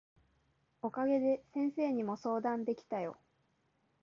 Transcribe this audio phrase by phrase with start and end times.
[0.81, 3.17] お陰で先生にも相談できたよ。